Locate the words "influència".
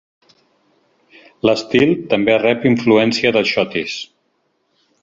2.73-3.35